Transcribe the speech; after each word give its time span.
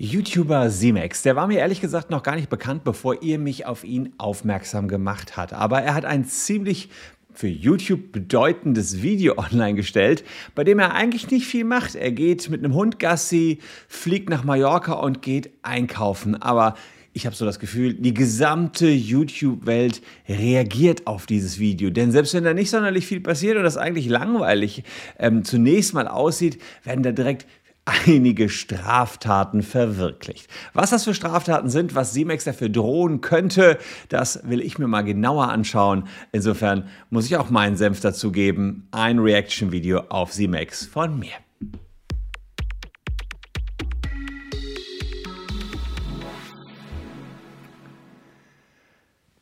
YouTuber 0.00 0.70
Simex, 0.70 1.22
der 1.22 1.34
war 1.34 1.48
mir 1.48 1.58
ehrlich 1.58 1.80
gesagt 1.80 2.10
noch 2.10 2.22
gar 2.22 2.36
nicht 2.36 2.48
bekannt, 2.48 2.84
bevor 2.84 3.20
ihr 3.20 3.36
mich 3.40 3.66
auf 3.66 3.82
ihn 3.82 4.12
aufmerksam 4.16 4.86
gemacht 4.86 5.36
habt. 5.36 5.52
Aber 5.52 5.82
er 5.82 5.96
hat 5.96 6.04
ein 6.04 6.24
ziemlich 6.24 6.88
für 7.34 7.48
YouTube 7.48 8.12
bedeutendes 8.12 9.02
Video 9.02 9.34
online 9.38 9.74
gestellt, 9.74 10.22
bei 10.54 10.62
dem 10.62 10.78
er 10.78 10.94
eigentlich 10.94 11.28
nicht 11.32 11.46
viel 11.46 11.64
macht. 11.64 11.96
Er 11.96 12.12
geht 12.12 12.48
mit 12.48 12.62
einem 12.64 12.74
Hund 12.74 13.00
Gassi, 13.00 13.58
fliegt 13.88 14.30
nach 14.30 14.44
Mallorca 14.44 14.92
und 14.92 15.20
geht 15.20 15.50
einkaufen. 15.62 16.40
Aber 16.40 16.74
ich 17.12 17.26
habe 17.26 17.34
so 17.34 17.44
das 17.44 17.58
Gefühl, 17.58 17.94
die 17.94 18.14
gesamte 18.14 18.88
YouTube-Welt 18.88 20.02
reagiert 20.28 21.08
auf 21.08 21.26
dieses 21.26 21.58
Video. 21.58 21.90
Denn 21.90 22.12
selbst 22.12 22.34
wenn 22.34 22.44
da 22.44 22.54
nicht 22.54 22.70
sonderlich 22.70 23.06
viel 23.06 23.20
passiert 23.20 23.56
und 23.56 23.64
das 23.64 23.76
eigentlich 23.76 24.08
langweilig 24.08 24.84
ähm, 25.18 25.42
zunächst 25.42 25.94
mal 25.94 26.06
aussieht, 26.06 26.60
werden 26.84 27.02
da 27.02 27.10
direkt 27.10 27.46
einige 27.88 28.48
Straftaten 28.48 29.62
verwirklicht. 29.62 30.48
Was 30.74 30.90
das 30.90 31.04
für 31.04 31.14
Straftaten 31.14 31.68
sind, 31.68 31.94
was 31.94 32.12
Simex 32.12 32.44
dafür 32.44 32.68
drohen 32.68 33.20
könnte, 33.20 33.78
das 34.08 34.40
will 34.44 34.60
ich 34.60 34.78
mir 34.78 34.88
mal 34.88 35.02
genauer 35.02 35.48
anschauen. 35.48 36.04
Insofern 36.32 36.88
muss 37.10 37.26
ich 37.26 37.36
auch 37.36 37.50
meinen 37.50 37.76
Senf 37.76 38.00
dazu 38.00 38.32
geben. 38.32 38.88
Ein 38.90 39.18
Reaction-Video 39.18 40.00
auf 40.08 40.32
Simex 40.32 40.86
von 40.86 41.18
mir. 41.18 41.32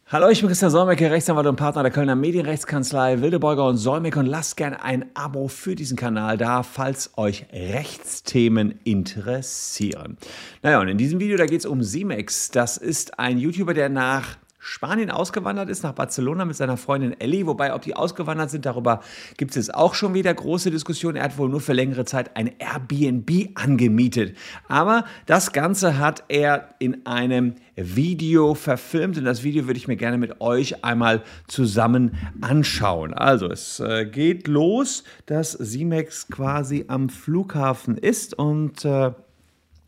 Hallo, 0.08 0.28
ich 0.28 0.38
bin 0.38 0.46
Christian 0.46 0.70
Solmecke, 0.70 1.10
Rechtsanwalt 1.10 1.48
und 1.48 1.56
Partner 1.56 1.82
der 1.82 1.90
Kölner 1.90 2.14
Medienrechtskanzlei 2.14 3.22
Wildebeuger 3.22 3.66
und 3.66 3.76
Solmecke 3.76 4.20
und 4.20 4.26
lasst 4.26 4.56
gerne 4.56 4.80
ein 4.80 5.06
Abo 5.14 5.48
für 5.48 5.74
diesen 5.74 5.96
Kanal 5.96 6.38
da, 6.38 6.62
falls 6.62 7.10
euch 7.16 7.46
Rechtsthemen 7.52 8.78
interessieren. 8.84 10.16
Naja, 10.62 10.80
und 10.80 10.86
in 10.86 10.96
diesem 10.96 11.18
Video, 11.18 11.36
da 11.36 11.46
geht 11.46 11.58
es 11.58 11.66
um 11.66 11.82
Simex. 11.82 12.52
Das 12.52 12.76
ist 12.76 13.18
ein 13.18 13.36
YouTuber, 13.38 13.74
der 13.74 13.88
nach 13.88 14.36
Spanien 14.68 15.12
ausgewandert 15.12 15.70
ist, 15.70 15.84
nach 15.84 15.92
Barcelona 15.92 16.44
mit 16.44 16.56
seiner 16.56 16.76
Freundin 16.76 17.18
Ellie. 17.20 17.46
Wobei, 17.46 17.72
ob 17.72 17.82
die 17.82 17.94
ausgewandert 17.94 18.50
sind, 18.50 18.66
darüber 18.66 19.00
gibt 19.36 19.52
es 19.52 19.56
jetzt 19.56 19.74
auch 19.74 19.94
schon 19.94 20.12
wieder 20.12 20.34
große 20.34 20.72
Diskussionen. 20.72 21.16
Er 21.16 21.22
hat 21.22 21.38
wohl 21.38 21.48
nur 21.48 21.60
für 21.60 21.72
längere 21.72 22.04
Zeit 22.04 22.36
ein 22.36 22.50
Airbnb 22.58 23.50
angemietet. 23.54 24.36
Aber 24.66 25.04
das 25.26 25.52
Ganze 25.52 25.98
hat 25.98 26.24
er 26.26 26.74
in 26.80 27.06
einem 27.06 27.54
Video 27.76 28.54
verfilmt 28.54 29.16
und 29.16 29.24
das 29.24 29.44
Video 29.44 29.68
würde 29.68 29.78
ich 29.78 29.86
mir 29.86 29.96
gerne 29.96 30.18
mit 30.18 30.40
euch 30.40 30.84
einmal 30.84 31.22
zusammen 31.46 32.16
anschauen. 32.40 33.14
Also, 33.14 33.46
es 33.46 33.78
äh, 33.78 34.04
geht 34.04 34.48
los, 34.48 35.04
dass 35.26 35.52
Simex 35.52 36.26
quasi 36.26 36.86
am 36.88 37.08
Flughafen 37.08 37.96
ist 37.96 38.34
und 38.34 38.84
äh, 38.84 39.12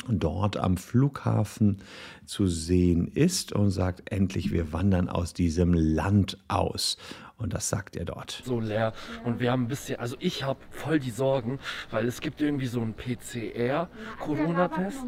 dort 0.09 0.57
am 0.57 0.77
Flughafen 0.77 1.79
zu 2.25 2.47
sehen 2.47 3.09
ist 3.09 3.53
und 3.53 3.71
sagt, 3.71 4.11
endlich, 4.11 4.53
wir 4.53 4.73
wandern 4.73 5.09
aus 5.09 5.33
diesem 5.33 5.75
Land 5.75 6.39
aus. 6.49 6.97
Und 7.39 7.55
das 7.55 7.69
sagt 7.69 7.97
er 7.97 8.05
dort. 8.05 8.43
So 8.45 8.59
leer. 8.59 8.93
Und 9.25 9.39
wir 9.39 9.53
haben 9.53 9.65
ein 9.65 9.69
bisschen, 9.69 10.01
also 10.01 10.17
ich 10.19 10.43
habe 10.43 10.59
voll 10.71 10.99
die 10.99 11.13
Sorgen, 11.13 11.61
weil 11.91 12.07
es 12.07 12.21
gibt 12.21 12.41
irgendwie 12.41 12.67
so 12.67 12.81
einen 12.81 12.95
PCR-Corona-Test. 12.95 14.99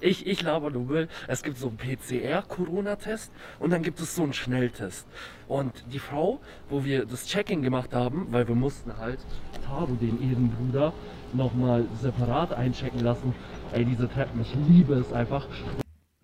Ich, 0.00 0.26
ich 0.26 0.42
laber 0.42 0.70
du 0.70 0.88
will. 0.88 1.08
Es 1.28 1.42
gibt 1.42 1.58
so 1.58 1.68
einen 1.68 1.76
PCR-Corona-Test 1.76 3.30
und 3.58 3.70
dann 3.70 3.82
gibt 3.82 4.00
es 4.00 4.14
so 4.14 4.22
einen 4.22 4.32
Schnelltest. 4.32 5.06
Und 5.48 5.72
die 5.92 5.98
Frau, 5.98 6.40
wo 6.70 6.82
wir 6.82 7.04
das 7.04 7.26
Check-in 7.26 7.60
gemacht 7.60 7.92
haben, 7.92 8.28
weil 8.30 8.48
wir 8.48 8.54
mussten 8.54 8.96
halt 8.96 9.18
Taru, 9.66 9.96
den 9.96 10.22
Ehrenbruder, 10.22 10.94
nochmal 11.36 11.84
separat 12.00 12.52
einchecken 12.52 13.00
lassen. 13.00 13.34
Ey, 13.72 13.84
diese 13.84 14.08
Treppen, 14.08 14.40
ich 14.40 14.54
liebe 14.68 14.94
es 14.94 15.12
einfach. 15.12 15.46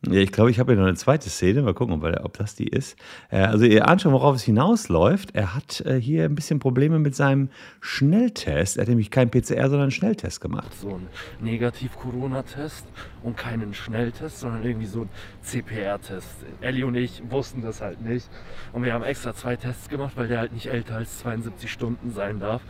Ja, 0.04 0.18
ich 0.18 0.32
glaube, 0.32 0.50
ich 0.50 0.58
habe 0.58 0.72
hier 0.72 0.80
noch 0.80 0.88
eine 0.88 0.96
zweite 0.96 1.30
Szene. 1.30 1.62
Mal 1.62 1.74
gucken, 1.74 2.02
ob, 2.02 2.36
das 2.36 2.56
die 2.56 2.66
ist. 2.66 2.98
Äh, 3.30 3.42
also 3.42 3.64
ihr 3.64 3.86
ahnt 3.88 4.02
schon, 4.02 4.12
worauf 4.12 4.34
es 4.34 4.42
hinausläuft. 4.42 5.32
Er 5.36 5.54
hat 5.54 5.80
äh, 5.82 5.94
hier 6.00 6.24
ein 6.24 6.34
bisschen 6.34 6.58
Probleme 6.58 6.98
mit 6.98 7.14
seinem 7.14 7.50
Schnelltest. 7.80 8.78
Er 8.78 8.82
hat 8.82 8.88
nämlich 8.88 9.12
keinen 9.12 9.30
PCR, 9.30 9.62
sondern 9.70 9.82
einen 9.82 9.90
Schnelltest 9.92 10.40
gemacht. 10.40 10.74
So 10.74 10.96
ein 10.96 11.06
Negativ-Corona-Test 11.40 12.84
und 13.22 13.36
keinen 13.36 13.74
Schnelltest, 13.74 14.40
sondern 14.40 14.64
irgendwie 14.64 14.86
so 14.86 15.02
ein 15.02 15.08
CPR-Test. 15.42 16.46
Ellie 16.60 16.84
und 16.84 16.96
ich 16.96 17.22
wussten 17.30 17.62
das 17.62 17.80
halt 17.80 18.02
nicht. 18.02 18.28
Und 18.72 18.82
wir 18.82 18.94
haben 18.94 19.04
extra 19.04 19.34
zwei 19.34 19.54
Tests 19.54 19.88
gemacht, 19.88 20.14
weil 20.16 20.26
der 20.26 20.40
halt 20.40 20.52
nicht 20.52 20.66
älter 20.66 20.96
als 20.96 21.18
72 21.20 21.70
Stunden 21.70 22.10
sein 22.10 22.40
darf. 22.40 22.62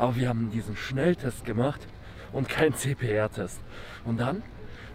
Aber 0.00 0.16
wir 0.16 0.30
haben 0.30 0.50
diesen 0.50 0.76
Schnelltest 0.76 1.44
gemacht 1.44 1.86
und 2.32 2.48
keinen 2.48 2.74
CPR-Test. 2.74 3.60
Und 4.06 4.18
dann 4.18 4.42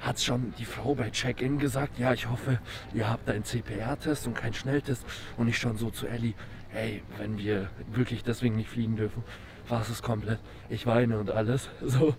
hat 0.02 0.20
schon 0.20 0.56
die 0.58 0.66
Frau 0.66 0.96
bei 0.96 1.12
Check-in 1.12 1.60
gesagt, 1.60 2.00
ja, 2.00 2.12
ich 2.12 2.28
hoffe, 2.28 2.58
ihr 2.92 3.08
habt 3.08 3.30
einen 3.30 3.44
CPR-Test 3.44 4.26
und 4.26 4.36
keinen 4.36 4.56
Schnelltest. 4.56 5.06
Und 5.38 5.48
ich 5.48 5.60
schon 5.60 5.78
so 5.78 5.92
zu 5.92 6.08
Ellie, 6.08 6.34
hey, 6.70 7.04
wenn 7.20 7.38
wir 7.38 7.70
wirklich 7.94 8.24
deswegen 8.24 8.56
nicht 8.56 8.68
fliegen 8.68 8.96
dürfen, 8.96 9.24
war 9.70 9.82
es 9.82 10.02
komplett. 10.02 10.40
Ich 10.70 10.88
weine 10.88 11.20
und 11.20 11.30
alles. 11.30 11.70
So. 11.86 12.16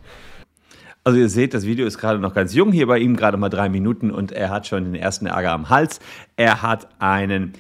Also 1.03 1.19
ihr 1.19 1.29
seht, 1.29 1.55
das 1.55 1.67
Video 1.67 1.87
ist 1.87 1.99
gerade 1.99 2.21
noch 2.21 2.35
ganz 2.35 2.55
jung 2.55 2.71
hier 2.71 2.87
bei 2.87 2.99
ihm, 2.99 3.17
gerade 3.17 3.37
mal 3.37 3.49
drei 3.49 3.69
Minuten 3.69 4.13
und 4.13 4.31
er 4.31 4.51
hat 4.51 4.69
schon 4.69 4.85
den 4.85 4.95
ersten 4.95 5.27
Ärger 5.27 5.53
am 5.53 5.71
Hals. 5.71 5.99
Er 6.37 6.63
hat 6.63 6.89
einen 7.01 7.53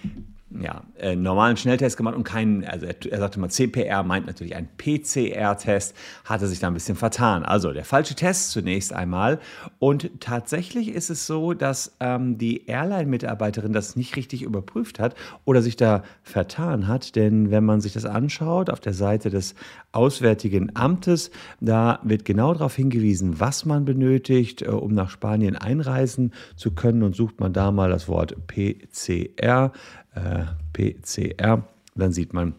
ja, 0.50 0.84
äh, 0.98 1.16
normalen 1.16 1.56
Schnelltest 1.56 1.96
gemacht 1.96 2.14
und 2.14 2.22
keinen, 2.22 2.64
also 2.64 2.86
er, 2.86 2.94
er, 3.10 3.18
sagte 3.18 3.40
mal 3.40 3.50
CPR, 3.50 4.04
meint 4.04 4.26
natürlich 4.26 4.54
ein 4.54 4.68
PCR-Test, 4.76 5.94
hatte 6.24 6.46
sich 6.46 6.60
da 6.60 6.68
ein 6.68 6.74
bisschen 6.74 6.94
vertan. 6.94 7.42
Also 7.42 7.72
der 7.72 7.84
falsche 7.84 8.14
Test 8.14 8.52
zunächst 8.52 8.92
einmal. 8.92 9.40
Und 9.80 10.08
tatsächlich 10.20 10.88
ist 10.88 11.10
es 11.10 11.26
so, 11.26 11.52
dass 11.52 11.96
ähm, 11.98 12.38
die 12.38 12.66
Airline-Mitarbeiterin 12.66 13.72
das 13.72 13.96
nicht 13.96 14.14
richtig 14.14 14.42
überprüft 14.42 15.00
hat 15.00 15.16
oder 15.44 15.62
sich 15.62 15.74
da 15.74 16.04
vertan 16.22 16.86
hat. 16.86 17.16
Denn 17.16 17.50
wenn 17.50 17.64
man 17.64 17.80
sich 17.80 17.92
das 17.92 18.04
anschaut 18.04 18.70
auf 18.70 18.78
der 18.78 18.94
Seite 18.94 19.30
des 19.30 19.56
Auswärtigen 19.90 20.70
Amtes, 20.76 21.32
da 21.60 21.98
wird 22.04 22.24
genau 22.24 22.52
darauf 22.52 22.76
hingewiesen, 22.76 23.40
was 23.40 23.64
man 23.64 23.84
benötigt, 23.84 24.62
äh, 24.62 24.66
um 24.66 24.94
nach 24.94 25.10
Spanien 25.10 25.56
einreisen 25.56 26.32
zu 26.54 26.70
können. 26.70 27.02
Und 27.02 27.16
sucht 27.16 27.40
man 27.40 27.52
da 27.52 27.72
mal 27.72 27.90
das 27.90 28.06
Wort 28.06 28.36
PCR 28.46 29.72
äh, 30.16 30.46
PCR, 30.72 31.62
dann 31.94 32.12
sieht 32.12 32.32
man, 32.32 32.54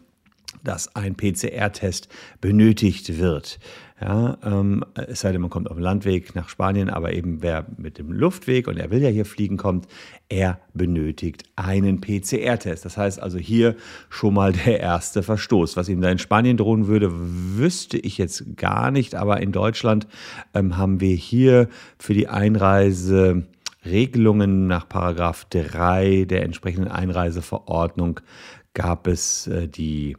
dass 0.64 0.94
ein 0.96 1.14
PCR-Test 1.14 2.08
benötigt 2.40 3.18
wird. 3.18 3.58
Ja, 4.00 4.38
ähm, 4.44 4.84
es 4.94 5.20
sei 5.20 5.32
denn, 5.32 5.40
man 5.40 5.50
kommt 5.50 5.68
auf 5.68 5.76
dem 5.76 5.82
Landweg 5.82 6.36
nach 6.36 6.48
Spanien, 6.48 6.88
aber 6.88 7.14
eben 7.14 7.42
wer 7.42 7.66
mit 7.78 7.98
dem 7.98 8.12
Luftweg 8.12 8.68
und 8.68 8.76
er 8.76 8.92
will 8.92 9.02
ja 9.02 9.08
hier 9.08 9.24
fliegen 9.24 9.56
kommt, 9.56 9.88
er 10.28 10.60
benötigt 10.72 11.42
einen 11.56 12.00
PCR-Test. 12.00 12.84
Das 12.84 12.96
heißt 12.96 13.20
also 13.20 13.38
hier 13.38 13.74
schon 14.08 14.34
mal 14.34 14.52
der 14.52 14.78
erste 14.78 15.24
Verstoß. 15.24 15.76
Was 15.76 15.88
ihm 15.88 16.00
da 16.00 16.10
in 16.10 16.18
Spanien 16.18 16.56
drohen 16.56 16.86
würde, 16.86 17.10
wüsste 17.12 17.98
ich 17.98 18.18
jetzt 18.18 18.56
gar 18.56 18.92
nicht, 18.92 19.16
aber 19.16 19.40
in 19.40 19.50
Deutschland 19.50 20.06
ähm, 20.54 20.76
haben 20.76 21.00
wir 21.00 21.16
hier 21.16 21.68
für 21.98 22.14
die 22.14 22.28
Einreise 22.28 23.46
Regelungen 23.84 24.66
nach 24.66 24.88
Paragraph 24.88 25.46
3 25.50 26.24
der 26.24 26.42
entsprechenden 26.42 26.90
Einreiseverordnung 26.90 28.20
gab 28.74 29.06
es 29.06 29.46
äh, 29.46 29.68
die 29.68 30.16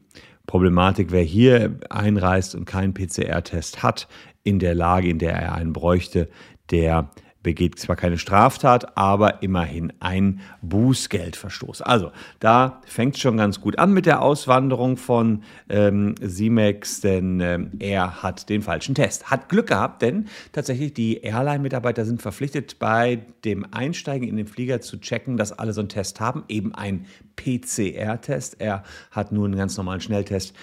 Problematik, 0.47 1.11
wer 1.11 1.21
hier 1.21 1.79
einreist 1.89 2.55
und 2.55 2.65
keinen 2.65 2.93
PCR-Test 2.93 3.83
hat, 3.83 4.07
in 4.43 4.57
der 4.57 4.73
Lage, 4.73 5.09
in 5.09 5.19
der 5.19 5.33
er 5.33 5.53
einen 5.53 5.73
bräuchte, 5.73 6.27
der 6.71 7.11
begeht 7.41 7.79
zwar 7.79 7.95
keine 7.95 8.17
Straftat, 8.17 8.97
aber 8.97 9.41
immerhin 9.41 9.93
ein 9.99 10.41
Bußgeldverstoß. 10.61 11.81
Also 11.81 12.11
da 12.39 12.81
fängt 12.85 13.15
es 13.15 13.21
schon 13.21 13.37
ganz 13.37 13.61
gut 13.61 13.79
an 13.79 13.93
mit 13.93 14.05
der 14.05 14.21
Auswanderung 14.21 14.97
von 14.97 15.43
ähm, 15.69 16.15
Simex, 16.21 17.01
denn 17.01 17.39
ähm, 17.39 17.71
er 17.79 18.21
hat 18.23 18.49
den 18.49 18.61
falschen 18.61 18.95
Test. 18.95 19.31
Hat 19.31 19.47
Glück 19.47 19.67
gehabt, 19.67 20.01
denn 20.01 20.27
tatsächlich 20.51 20.93
die 20.93 21.21
Airline-Mitarbeiter 21.21 22.05
sind 22.05 22.21
verpflichtet, 22.21 22.77
bei 22.79 23.21
dem 23.45 23.65
Einsteigen 23.71 24.27
in 24.27 24.35
den 24.35 24.47
Flieger 24.47 24.81
zu 24.81 24.99
checken, 24.99 25.37
dass 25.37 25.53
alle 25.53 25.73
so 25.73 25.81
einen 25.81 25.89
Test 25.89 26.19
haben, 26.19 26.43
eben 26.49 26.75
ein 26.75 27.05
PCR-Test. 27.37 28.57
Er 28.59 28.83
hat 29.11 29.31
nur 29.31 29.45
einen 29.45 29.55
ganz 29.55 29.77
normalen 29.77 30.01
Schnelltest. 30.01 30.53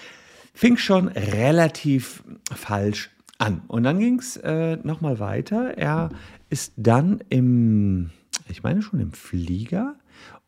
Fing 0.53 0.77
schon 0.77 1.07
relativ 1.07 2.23
falsch 2.55 3.09
an. 3.37 3.61
Und 3.67 3.83
dann 3.83 3.99
ging 3.99 4.19
es 4.19 4.37
äh, 4.37 4.77
nochmal 4.77 5.19
weiter. 5.19 5.77
Er 5.77 6.09
ist 6.49 6.73
dann 6.77 7.19
im, 7.29 8.11
ich 8.49 8.63
meine 8.63 8.81
schon 8.81 8.99
im 8.99 9.11
Flieger. 9.11 9.95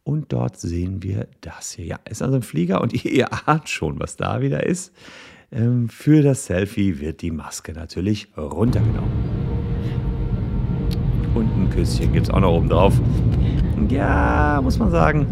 Und 0.04 0.34
dort 0.34 0.57
sehen 0.57 1.04
wir 1.04 1.28
das 1.42 1.72
hier. 1.72 1.86
Ja, 1.86 2.00
ist 2.10 2.22
also 2.22 2.36
ein 2.36 2.42
Flieger 2.42 2.81
und 2.81 2.94
ihr 3.06 3.48
ahnt 3.48 3.69
schon, 3.69 4.00
was 4.00 4.16
da 4.16 4.42
wieder 4.42 4.66
ist. 4.66 4.94
Ähm, 5.51 5.90
für 5.90 6.22
das 6.22 6.46
Selfie 6.46 7.00
wird 7.00 7.22
die 7.22 7.31
Maske 7.31 7.74
natürlich 7.74 8.30
runtergenommen. 8.38 9.12
Und 11.36 11.46
ein 11.46 11.69
Küsschen 11.69 12.12
gibt 12.12 12.28
es 12.28 12.34
auch 12.34 12.40
noch 12.40 12.54
oben 12.54 12.69
drauf. 12.69 13.00
Ja, 13.88 14.60
muss 14.63 14.80
man 14.80 14.90
sagen, 14.90 15.28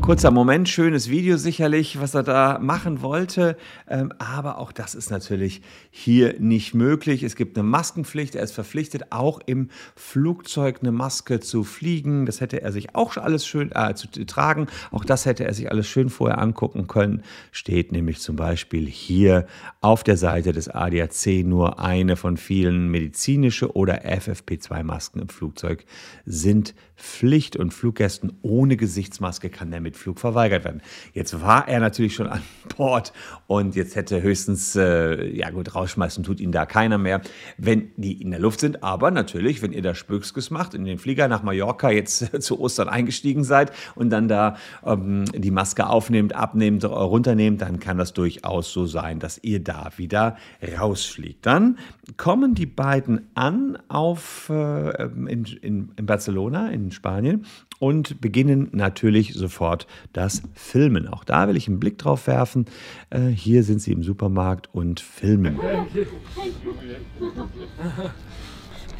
Kurzer 0.00 0.30
Moment, 0.30 0.68
schönes 0.70 1.10
Video 1.10 1.36
sicherlich, 1.36 2.00
was 2.00 2.14
er 2.14 2.22
da 2.22 2.58
machen 2.60 3.02
wollte. 3.02 3.58
Ähm, 3.88 4.12
aber 4.18 4.58
auch 4.58 4.72
das 4.72 4.94
ist 4.94 5.10
natürlich 5.10 5.60
hier 5.90 6.36
nicht 6.38 6.72
möglich. 6.72 7.22
Es 7.22 7.36
gibt 7.36 7.58
eine 7.58 7.66
Maskenpflicht. 7.66 8.34
Er 8.34 8.42
ist 8.42 8.52
verpflichtet, 8.52 9.12
auch 9.12 9.40
im 9.44 9.68
Flugzeug 9.96 10.78
eine 10.80 10.92
Maske 10.92 11.40
zu 11.40 11.62
fliegen. 11.62 12.24
Das 12.24 12.40
hätte 12.40 12.62
er 12.62 12.72
sich 12.72 12.94
auch 12.94 13.16
alles 13.18 13.46
schön 13.46 13.70
äh, 13.74 13.94
zu 13.94 14.08
tragen. 14.24 14.68
Auch 14.92 15.04
das 15.04 15.26
hätte 15.26 15.44
er 15.44 15.52
sich 15.52 15.70
alles 15.70 15.86
schön 15.88 16.08
vorher 16.08 16.38
angucken 16.38 16.86
können. 16.86 17.22
Steht 17.50 17.92
nämlich 17.92 18.20
zum 18.20 18.36
Beispiel 18.36 18.86
hier 18.86 19.46
auf 19.82 20.04
der 20.04 20.16
Seite 20.16 20.52
des 20.52 20.68
ADAC 20.68 21.44
nur 21.44 21.80
eine 21.80 22.16
von 22.16 22.38
vielen 22.38 22.88
medizinische 22.88 23.74
oder 23.74 24.04
FFP2-Masken 24.06 25.20
im 25.20 25.28
Flugzeug 25.28 25.84
sind 26.24 26.74
Pflicht 26.96 27.56
und 27.56 27.74
Fluggästen 27.74 28.38
ohne 28.42 28.76
Gesichtsmaske 28.76 29.50
kann 29.50 29.70
der 29.70 29.80
Mitflug 29.88 30.20
verweigert 30.20 30.64
werden. 30.64 30.82
Jetzt 31.14 31.40
war 31.40 31.66
er 31.66 31.80
natürlich 31.80 32.14
schon 32.14 32.26
an 32.26 32.42
Bord 32.76 33.12
und 33.46 33.74
jetzt 33.74 33.96
hätte 33.96 34.20
höchstens, 34.22 34.76
äh, 34.76 35.34
ja 35.34 35.50
gut, 35.50 35.74
rausschmeißen 35.74 36.22
tut 36.24 36.40
ihn 36.40 36.52
da 36.52 36.66
keiner 36.66 36.98
mehr, 36.98 37.22
wenn 37.56 37.90
die 37.96 38.20
in 38.20 38.30
der 38.30 38.40
Luft 38.40 38.60
sind. 38.60 38.82
Aber 38.82 39.10
natürlich, 39.10 39.62
wenn 39.62 39.72
ihr 39.72 39.80
da 39.80 39.94
Spökskes 39.94 40.50
macht, 40.50 40.74
in 40.74 40.84
den 40.84 40.98
Flieger 40.98 41.26
nach 41.28 41.42
Mallorca 41.42 41.90
jetzt 41.90 42.42
zu 42.42 42.60
Ostern 42.60 42.88
eingestiegen 42.88 43.44
seid 43.44 43.72
und 43.94 44.10
dann 44.10 44.28
da 44.28 44.56
ähm, 44.84 45.24
die 45.34 45.50
Maske 45.50 45.86
aufnehmt, 45.86 46.34
abnehmt, 46.34 46.84
runternehmt, 46.84 47.62
dann 47.62 47.80
kann 47.80 47.96
das 47.96 48.12
durchaus 48.12 48.72
so 48.72 48.84
sein, 48.84 49.18
dass 49.18 49.42
ihr 49.42 49.60
da 49.60 49.90
wieder 49.96 50.36
rausfliegt. 50.78 51.46
Dann 51.46 51.78
kommen 52.18 52.54
die 52.54 52.66
beiden 52.66 53.28
an 53.34 53.78
auf, 53.88 54.50
äh, 54.50 55.04
in, 55.04 55.44
in, 55.62 55.92
in 55.96 56.06
Barcelona, 56.06 56.68
in 56.68 56.90
Spanien 56.90 57.46
und 57.78 58.20
beginnen 58.20 58.68
natürlich 58.72 59.34
sofort 59.34 59.77
das 60.12 60.42
Filmen. 60.54 61.06
Auch 61.08 61.24
da 61.24 61.48
will 61.48 61.56
ich 61.56 61.68
einen 61.68 61.78
Blick 61.78 61.98
drauf 61.98 62.26
werfen. 62.26 62.66
Äh, 63.10 63.28
hier 63.28 63.62
sind 63.62 63.80
sie 63.80 63.92
im 63.92 64.02
Supermarkt 64.02 64.74
und 64.74 64.98
filmen. 65.00 65.58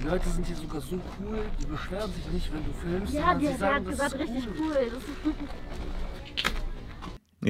Die 0.01 0.07
Leute 0.07 0.29
sind 0.29 0.47
hier 0.47 0.57
sogar 0.57 0.81
so 0.81 0.97
cool, 0.97 1.39
die 1.61 1.67
beschweren 1.67 2.13
sich 2.13 2.29
nicht, 2.33 2.53
wenn 2.53 2.65
du 2.65 2.73
filmst. 2.73 3.15
Ja, 3.15 3.35
die, 3.35 3.47
sagen, 3.47 3.75
hat 3.75 3.87
das 3.87 3.91
gesagt, 3.91 4.15
ist 4.15 4.21
richtig 4.21 4.45
cool. 4.59 4.67
cool. 4.69 4.91
Das 4.93 5.03
ist 5.03 5.09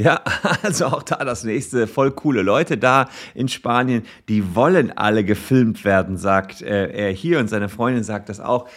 Ja, 0.05 0.23
also 0.63 0.87
auch 0.87 1.03
da 1.03 1.25
das 1.25 1.45
nächste, 1.45 1.87
voll 1.87 2.11
coole 2.11 2.43
Leute 2.43 2.79
da 2.79 3.09
in 3.35 3.49
Spanien, 3.49 4.05
die 4.29 4.55
wollen 4.55 4.97
alle 4.97 5.25
gefilmt 5.25 5.85
werden, 5.85 6.17
sagt 6.17 6.63
äh, 6.63 6.91
er 6.91 7.11
hier 7.11 7.39
und 7.39 7.49
seine 7.49 7.69
Freundin 7.69 8.05
sagt 8.05 8.29
das 8.29 8.41
auch. 8.41 8.69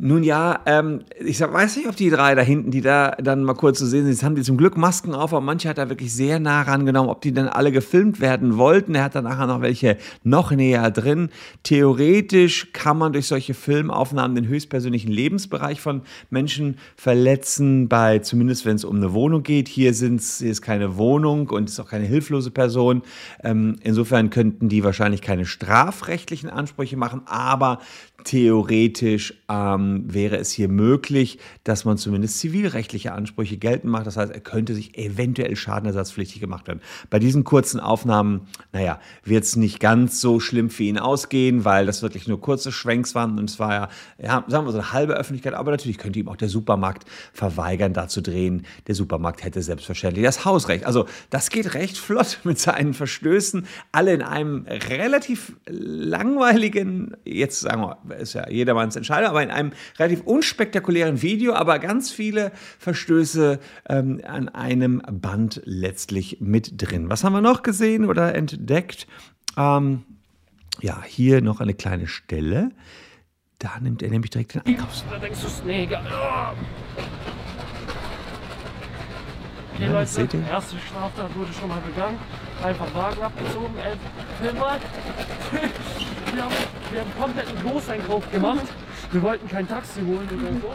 Nun 0.00 0.22
ja, 0.22 0.60
ähm, 0.64 1.00
ich 1.18 1.38
sag, 1.38 1.52
weiß 1.52 1.76
nicht, 1.76 1.88
ob 1.88 1.96
die 1.96 2.08
drei 2.08 2.36
da 2.36 2.42
hinten, 2.42 2.70
die 2.70 2.82
da 2.82 3.16
dann 3.20 3.42
mal 3.42 3.54
kurz 3.54 3.80
zu 3.80 3.86
sehen 3.86 4.04
sind, 4.04 4.12
jetzt 4.12 4.22
haben 4.22 4.36
die 4.36 4.42
zum 4.42 4.56
Glück 4.56 4.76
Masken 4.76 5.12
auf, 5.12 5.32
aber 5.32 5.40
manche 5.40 5.68
hat 5.68 5.76
er 5.76 5.88
wirklich 5.88 6.14
sehr 6.14 6.38
nah 6.38 6.62
rangenommen, 6.62 7.10
ob 7.10 7.20
die 7.20 7.32
dann 7.32 7.48
alle 7.48 7.72
gefilmt 7.72 8.20
werden 8.20 8.58
wollten. 8.58 8.94
Er 8.94 9.02
hat 9.02 9.16
dann 9.16 9.24
nachher 9.24 9.48
noch 9.48 9.60
welche 9.60 9.96
noch 10.22 10.52
näher 10.52 10.92
drin. 10.92 11.30
Theoretisch 11.64 12.72
kann 12.72 12.96
man 12.96 13.12
durch 13.12 13.26
solche 13.26 13.54
Filmaufnahmen 13.54 14.36
den 14.36 14.46
höchstpersönlichen 14.46 15.10
Lebensbereich 15.10 15.80
von 15.80 16.02
Menschen 16.30 16.76
verletzen, 16.94 17.88
bei 17.88 18.20
zumindest 18.20 18.66
wenn 18.66 18.76
es 18.76 18.84
um 18.84 18.98
eine 18.98 19.12
Wohnung 19.14 19.42
geht. 19.42 19.66
Hier, 19.66 19.94
sind's, 19.94 20.38
hier 20.38 20.52
ist 20.52 20.62
keine 20.62 20.96
Wohnung 20.96 21.50
und 21.50 21.70
ist 21.70 21.80
auch 21.80 21.90
keine 21.90 22.06
hilflose 22.06 22.52
Person. 22.52 23.02
Ähm, 23.42 23.74
insofern 23.82 24.30
könnten 24.30 24.68
die 24.68 24.84
wahrscheinlich 24.84 25.22
keine 25.22 25.44
strafrechtlichen 25.44 26.50
Ansprüche 26.50 26.96
machen, 26.96 27.22
aber 27.26 27.80
theoretisch 28.24 29.34
ähm, 29.48 29.87
wäre 30.06 30.36
es 30.36 30.50
hier 30.50 30.68
möglich, 30.68 31.38
dass 31.64 31.84
man 31.84 31.98
zumindest 31.98 32.38
zivilrechtliche 32.38 33.12
Ansprüche 33.12 33.56
geltend 33.56 33.92
macht. 33.92 34.06
Das 34.06 34.16
heißt, 34.16 34.32
er 34.32 34.40
könnte 34.40 34.74
sich 34.74 34.96
eventuell 34.96 35.56
schadenersatzpflichtig 35.56 36.40
gemacht 36.40 36.66
werden. 36.68 36.80
Bei 37.10 37.18
diesen 37.18 37.44
kurzen 37.44 37.80
Aufnahmen, 37.80 38.48
naja, 38.72 39.00
wird 39.24 39.44
es 39.44 39.56
nicht 39.56 39.80
ganz 39.80 40.20
so 40.20 40.40
schlimm 40.40 40.70
für 40.70 40.84
ihn 40.84 40.98
ausgehen, 40.98 41.64
weil 41.64 41.86
das 41.86 42.02
wirklich 42.02 42.28
nur 42.28 42.40
kurze 42.40 42.72
Schwenks 42.72 43.14
waren 43.14 43.38
und 43.38 43.50
es 43.50 43.58
war 43.58 43.72
ja, 43.72 43.88
ja, 44.22 44.44
sagen 44.48 44.66
wir 44.66 44.72
so 44.72 44.78
eine 44.78 44.92
halbe 44.92 45.14
Öffentlichkeit, 45.14 45.54
aber 45.54 45.70
natürlich 45.70 45.98
könnte 45.98 46.18
ihm 46.18 46.28
auch 46.28 46.36
der 46.36 46.48
Supermarkt 46.48 47.04
verweigern, 47.32 47.92
da 47.92 48.08
zu 48.08 48.20
drehen. 48.20 48.66
Der 48.86 48.94
Supermarkt 48.94 49.44
hätte 49.44 49.62
selbstverständlich 49.62 50.24
das 50.24 50.44
Hausrecht. 50.44 50.84
Also 50.84 51.06
das 51.30 51.50
geht 51.50 51.74
recht 51.74 51.98
flott 51.98 52.40
mit 52.44 52.58
seinen 52.58 52.94
Verstößen, 52.94 53.66
alle 53.92 54.14
in 54.14 54.22
einem 54.22 54.66
relativ 54.68 55.52
langweiligen, 55.66 57.16
jetzt 57.24 57.60
sagen 57.60 57.82
wir, 57.82 58.16
ist 58.16 58.34
ja 58.34 58.48
jedermanns 58.48 58.96
Entscheidung, 58.96 59.30
aber 59.30 59.42
in 59.42 59.50
einem 59.50 59.72
relativ 59.98 60.22
unspektakulären 60.22 61.22
Video, 61.22 61.54
aber 61.54 61.78
ganz 61.78 62.10
viele 62.10 62.52
Verstöße 62.78 63.58
ähm, 63.88 64.20
an 64.26 64.48
einem 64.48 65.02
Band 65.10 65.60
letztlich 65.64 66.38
mit 66.40 66.80
drin. 66.80 67.10
Was 67.10 67.24
haben 67.24 67.32
wir 67.32 67.40
noch 67.40 67.62
gesehen 67.62 68.04
oder 68.04 68.34
entdeckt? 68.34 69.06
Ähm, 69.56 70.04
ja, 70.80 71.02
hier 71.04 71.40
noch 71.40 71.60
eine 71.60 71.74
kleine 71.74 72.06
Stelle. 72.06 72.70
Da 73.58 73.80
nimmt 73.80 74.02
er 74.02 74.10
nämlich 74.10 74.30
direkt 74.30 74.54
den 74.54 74.62
Einkaufswagen. 74.64 75.12
Da 75.12 75.18
denkst 75.18 75.40
du, 75.40 75.66
nee, 75.66 75.82
egal. 75.82 76.04
Oh. 76.06 76.54
Okay, 79.74 79.86
Ja, 79.86 79.92
Leute, 79.92 80.06
seht 80.10 80.34
ihr. 80.34 80.46
erste 80.48 80.76
Straftat 80.78 81.34
wurde 81.36 81.52
schon 81.52 81.68
mal 81.68 81.80
begangen. 81.80 82.18
Einfach 82.62 82.92
Wagen 82.94 83.22
abgezogen. 83.22 83.74
Ey, 83.78 83.96
film 84.40 84.58
mal. 84.58 84.78
wir, 86.34 86.44
haben, 86.44 86.54
wir 86.90 87.00
haben 87.00 87.10
kompletten 87.20 87.62
Großeinkauf 87.62 88.30
gemacht. 88.32 88.66
Wir 89.12 89.22
wollten 89.22 89.48
kein 89.48 89.66
Taxi 89.66 90.00
holen 90.00 90.28
oder 90.28 90.52
so. 90.60 90.74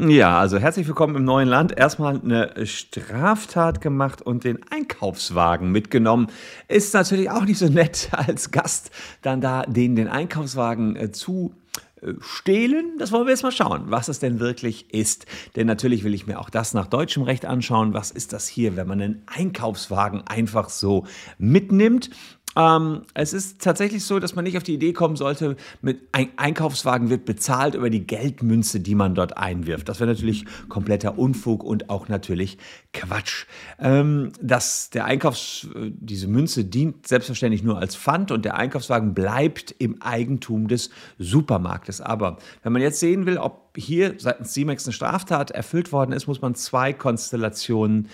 Ja, 0.00 0.38
also 0.38 0.58
herzlich 0.58 0.86
willkommen 0.86 1.16
im 1.16 1.24
neuen 1.24 1.48
Land. 1.48 1.76
Erstmal 1.76 2.20
eine 2.20 2.66
Straftat 2.66 3.80
gemacht 3.80 4.22
und 4.22 4.44
den 4.44 4.60
Einkaufswagen 4.70 5.72
mitgenommen. 5.72 6.28
Ist 6.68 6.94
natürlich 6.94 7.30
auch 7.30 7.44
nicht 7.44 7.58
so 7.58 7.66
nett 7.66 8.08
als 8.12 8.52
Gast, 8.52 8.92
dann 9.22 9.40
da 9.40 9.62
den, 9.62 9.96
den 9.96 10.06
Einkaufswagen 10.06 10.94
äh, 10.94 11.10
zu 11.10 11.52
äh, 12.00 12.12
stehlen. 12.20 12.92
Das 13.00 13.10
wollen 13.10 13.26
wir 13.26 13.32
jetzt 13.32 13.42
mal 13.42 13.50
schauen, 13.50 13.86
was 13.86 14.06
es 14.06 14.20
denn 14.20 14.38
wirklich 14.38 14.94
ist. 14.94 15.26
Denn 15.56 15.66
natürlich 15.66 16.04
will 16.04 16.14
ich 16.14 16.28
mir 16.28 16.38
auch 16.38 16.50
das 16.50 16.74
nach 16.74 16.86
deutschem 16.86 17.24
Recht 17.24 17.44
anschauen. 17.44 17.92
Was 17.92 18.12
ist 18.12 18.32
das 18.32 18.46
hier, 18.46 18.76
wenn 18.76 18.86
man 18.86 19.00
einen 19.00 19.22
Einkaufswagen 19.26 20.22
einfach 20.28 20.68
so 20.68 21.06
mitnimmt? 21.38 22.10
Ähm, 22.56 23.02
es 23.14 23.32
ist 23.32 23.60
tatsächlich 23.60 24.04
so, 24.04 24.18
dass 24.18 24.34
man 24.34 24.44
nicht 24.44 24.56
auf 24.56 24.62
die 24.62 24.74
Idee 24.74 24.92
kommen 24.92 25.16
sollte, 25.16 25.56
mit 25.82 26.00
ein 26.12 26.28
Einkaufswagen 26.36 27.10
wird 27.10 27.24
bezahlt 27.24 27.74
über 27.74 27.90
die 27.90 28.06
Geldmünze, 28.06 28.80
die 28.80 28.94
man 28.94 29.14
dort 29.14 29.36
einwirft. 29.36 29.88
Das 29.88 30.00
wäre 30.00 30.10
natürlich 30.10 30.44
kompletter 30.68 31.18
Unfug 31.18 31.62
und 31.62 31.90
auch 31.90 32.08
natürlich 32.08 32.58
Quatsch. 32.92 33.46
Ähm, 33.78 34.32
dass 34.40 34.90
der 34.90 35.04
Einkaufs, 35.04 35.68
äh, 35.74 35.90
diese 35.94 36.26
Münze 36.26 36.64
dient 36.64 37.06
selbstverständlich 37.06 37.62
nur 37.62 37.78
als 37.78 37.96
Pfand 37.96 38.32
und 38.32 38.44
der 38.44 38.56
Einkaufswagen 38.56 39.14
bleibt 39.14 39.74
im 39.78 40.00
Eigentum 40.02 40.68
des 40.68 40.90
Supermarktes. 41.18 42.00
Aber 42.00 42.38
wenn 42.62 42.72
man 42.72 42.82
jetzt 42.82 43.00
sehen 43.00 43.26
will, 43.26 43.38
ob 43.38 43.76
hier 43.76 44.14
seitens 44.18 44.54
CIMEX 44.54 44.86
eine 44.86 44.92
Straftat 44.94 45.50
erfüllt 45.50 45.92
worden 45.92 46.12
ist, 46.12 46.26
muss 46.26 46.40
man 46.40 46.54
zwei 46.54 46.92
Konstellationen 46.92 48.08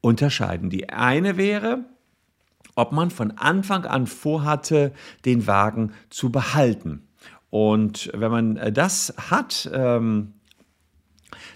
unterscheiden. 0.00 0.70
Die 0.70 0.90
eine 0.90 1.36
wäre, 1.36 1.84
ob 2.78 2.92
man 2.92 3.10
von 3.10 3.32
Anfang 3.32 3.84
an 3.86 4.06
vorhatte, 4.06 4.92
den 5.24 5.48
Wagen 5.48 5.92
zu 6.10 6.30
behalten. 6.30 7.08
Und 7.50 8.08
wenn 8.14 8.30
man 8.30 8.56
äh, 8.56 8.70
das 8.70 9.12
hat, 9.30 9.68
ähm, 9.72 10.34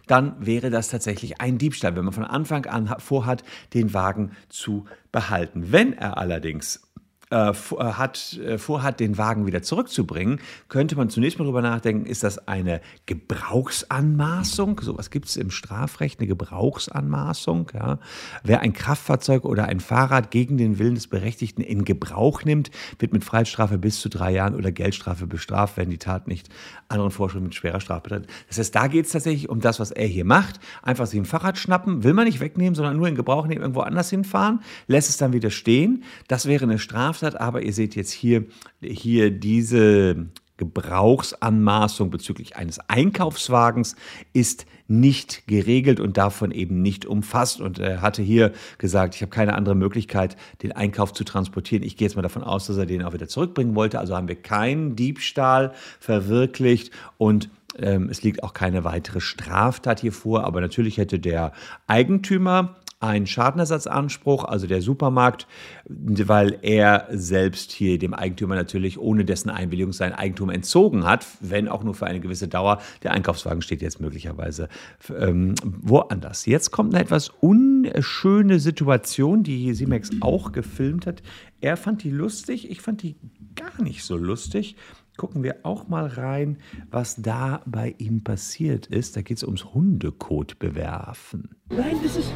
dann 0.09 0.35
wäre 0.45 0.71
das 0.71 0.88
tatsächlich 0.88 1.41
ein 1.41 1.59
Diebstahl, 1.59 1.95
wenn 1.95 2.05
man 2.05 2.12
von 2.12 2.25
Anfang 2.25 2.67
an 2.67 2.91
ha- 2.91 2.99
vorhat, 2.99 3.45
den 3.73 3.95
Wagen 3.95 4.33
zu 4.49 4.85
behalten. 5.12 5.71
Wenn 5.71 5.93
er 5.93 6.19
allerdings 6.19 6.92
äh, 7.33 7.51
äh, 7.51 7.55
hat, 7.95 8.39
äh, 8.45 8.59
vorhat, 8.59 9.01
den 9.01 9.17
Wagen 9.17 9.47
wieder 9.47 9.62
zurückzubringen, 9.62 10.39
könnte 10.69 10.97
man 10.97 11.09
zunächst 11.09 11.39
mal 11.39 11.47
drüber 11.47 11.62
nachdenken, 11.62 12.05
ist 12.05 12.23
das 12.23 12.47
eine 12.47 12.83
Gebrauchsanmaßung? 13.07 14.79
Sowas 14.83 15.11
gibt 15.11 15.29
es 15.29 15.37
im 15.37 15.51
Strafrecht, 15.51 16.21
eine 16.21 16.29
Gebrauchsanmaßung. 16.29 17.71
Ja? 17.73 17.99
Wer 18.43 18.61
ein 18.61 18.75
Kraftfahrzeug 18.75 19.47
oder 19.47 19.65
ein 19.65 19.81
Fahrrad 19.81 20.31
gegen 20.31 20.59
den 20.59 20.79
Willen 20.79 20.95
des 20.95 21.07
Berechtigten 21.07 21.62
in 21.62 21.87
Gebrauch 21.87 22.45
nimmt, 22.45 22.71
wird 22.99 23.15
mit 23.15 23.25
Freiheitsstrafe 23.25 23.79
bis 23.79 24.01
zu 24.01 24.11
drei 24.11 24.33
Jahren 24.33 24.55
oder 24.55 24.71
Geldstrafe 24.71 25.27
bestraft, 25.27 25.79
wenn 25.79 25.89
die 25.89 25.99
Tat 25.99 26.29
nicht 26.29 26.51
anderen 26.89 27.11
Vorschriften 27.11 27.45
mit 27.45 27.55
schwerer 27.55 27.81
Strafe 27.81 28.03
betritt. 28.03 28.27
Das 28.49 28.59
heißt, 28.59 28.75
da 28.75 28.89
geht 28.89 29.07
es 29.07 29.12
tatsächlich 29.12 29.49
um 29.49 29.61
das, 29.61 29.81
was 29.81 29.91
er 29.91 30.07
hier 30.07 30.27
macht. 30.27 30.61
Einfach 30.83 31.07
sich 31.07 31.19
ein 31.19 31.25
Fahrrad 31.25 31.57
schnappen, 31.57 32.05
will 32.05 32.12
man 32.12 32.27
nicht 32.27 32.41
wegnehmen, 32.41 32.75
sondern 32.75 32.99
nur 32.99 33.09
in 33.09 33.15
Gebrauch 33.15 33.47
nehmen, 33.47 33.62
irgendwo 33.62 33.81
anders 33.81 34.11
hinfahren, 34.11 34.61
lässt 34.87 35.09
es 35.09 35.17
dann 35.17 35.33
wieder 35.33 35.51
stehen. 35.51 36.05
Das 36.29 36.45
wäre 36.45 36.65
eine 36.65 36.79
Straftat, 36.79 37.22
aber 37.23 37.62
ihr 37.62 37.73
seht 37.73 37.95
jetzt 37.95 38.12
hier, 38.12 38.45
hier 38.81 39.31
diese 39.31 40.26
Gebrauchsanmaßung 40.57 42.11
bezüglich 42.11 42.57
eines 42.57 42.79
Einkaufswagens 42.88 43.97
ist 44.33 44.67
nicht 44.87 45.47
geregelt 45.47 45.99
und 45.99 46.17
davon 46.17 46.50
eben 46.50 46.83
nicht 46.83 47.07
umfasst. 47.07 47.61
Und 47.61 47.79
er 47.79 48.02
hatte 48.02 48.23
hier 48.23 48.52
gesagt, 48.79 49.14
ich 49.14 49.23
habe 49.23 49.31
keine 49.31 49.55
andere 49.55 49.75
Möglichkeit, 49.75 50.37
den 50.62 50.73
Einkauf 50.73 51.12
zu 51.12 51.25
transportieren. 51.25 51.83
Ich 51.83 51.97
gehe 51.97 52.07
jetzt 52.07 52.14
mal 52.14 52.23
davon 52.23 52.45
aus, 52.45 52.67
dass 52.67 52.76
er 52.76 52.87
den 52.87 53.02
auch 53.02 53.14
wieder 53.14 53.29
zurückbringen 53.29 53.75
wollte. 53.75 53.99
Also 53.99 54.14
haben 54.14 54.29
wir 54.29 54.37
keinen 54.37 54.95
Diebstahl 54.95 55.73
verwirklicht 56.00 56.93
und 57.19 57.49
Ähm, 57.79 58.11
es 58.11 58.23
liegt 58.23 58.43
auch 58.43 58.52
keine 58.52 58.85
weitere 58.85 59.23
Straftat 59.23 60.00
hier 60.00 60.12
vor, 60.12 60.45
aber 60.45 60.61
natürlich 60.61 60.99
hätte 60.99 61.19
der 61.19 61.52
Eigentümer 61.87 62.76
einen 63.02 63.26
Schadenersatzanspruch, 63.26 64.44
also 64.44 64.66
der 64.66 64.80
Supermarkt, 64.80 65.47
weil 65.87 66.59
er 66.62 67.09
selbst 67.11 67.73
hier 67.73 67.99
dem 67.99 68.14
Eigentümer 68.14 68.54
natürlich 68.54 68.99
ohne 68.99 69.25
dessen 69.25 69.50
Einwilligung 69.50 69.92
sein 69.92 70.12
Eigentum 70.12 70.50
entzogen 70.50 71.04
hat, 71.04 71.26
wenn 71.40 71.68
auch 71.68 71.82
nur 71.82 71.94
für 71.94 72.06
eine 72.06 72.21
gewisse 72.21 72.49
Dauer. 72.49 72.80
Der 73.02 73.12
Einkaufswagen 73.12 73.62
steht 73.62 73.82
jetzt 73.82 74.00
möglicherweise 74.00 74.68
ähm, 75.16 75.54
woanders. 75.62 76.47
Jetzt 76.47 76.71
kommt 76.71 76.94
eine 76.94 77.02
etwas 77.02 77.28
unschöne 77.28 78.61
Situation, 78.61 79.42
die 79.42 79.75
Simex 79.75 80.11
auch 80.21 80.52
gefilmt 80.52 81.06
hat. 81.06 81.23
Er 81.61 81.76
fand 81.76 82.02
die 82.02 82.11
lustig, 82.11 82.71
ich 82.71 82.80
fand 82.80 83.02
die 83.02 83.16
gar 83.54 83.82
nicht 83.82 84.04
so 84.04 84.16
lustig 84.16 84.76
gucken 85.23 85.45
wir 85.45 85.59
auch 85.62 85.87
mal 85.87 86.09
rein, 86.09 86.59
was 86.91 87.14
da 87.14 87.62
bei 87.64 87.95
ihm 87.99 88.25
passiert 88.25 88.88
ist. 88.88 89.17
Da 89.17 89.23
geht 89.23 89.37
es 89.37 89.45
ums 89.45 89.67
Hundekot 89.67 90.59
bewerfen. 90.59 91.55
Nein, 91.71 91.95
das 92.02 92.17
ist, 92.17 92.33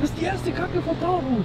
das 0.00 0.10
ist 0.10 0.20
die 0.20 0.26
erste 0.26 0.52
Kacke 0.52 0.80
von 0.80 1.00
Taurus. 1.00 1.44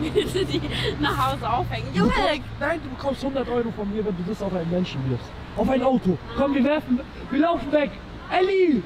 Willst 0.12 0.34
du 0.34 0.44
die 0.44 0.60
nach 1.00 1.32
Hause 1.32 1.50
aufhängen? 1.50 1.88
Junge! 1.94 2.12
Nein, 2.60 2.80
du 2.84 2.90
bekommst 2.90 3.24
100 3.24 3.48
Euro 3.48 3.70
von 3.70 3.90
mir, 3.90 4.04
wenn 4.04 4.14
du 4.14 4.22
das 4.28 4.42
auf 4.42 4.54
einen 4.54 4.70
Menschen 4.70 5.00
wirfst. 5.08 5.30
Auf 5.56 5.70
ein 5.70 5.82
Auto. 5.82 6.18
Komm, 6.36 6.54
wir 6.54 6.64
werfen, 6.64 7.00
wir 7.30 7.40
laufen 7.40 7.72
weg. 7.72 7.90
Ellie! 8.30 8.82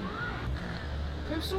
Hilfst 1.30 1.50
du? 1.50 1.56